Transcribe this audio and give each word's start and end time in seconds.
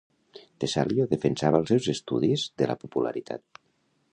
Tesalio 0.63 1.05
defensava 1.11 1.59
els 1.63 1.73
seus 1.73 1.91
estudis 1.95 2.47
de 2.63 2.71
la 2.73 2.77
popularitat. 2.85 3.63